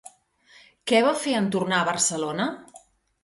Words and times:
Què 0.91 1.01
va 1.07 1.11
fer 1.25 1.35
en 1.41 1.51
tornar 1.55 1.81
a 1.81 1.87
Barcelona? 1.91 2.47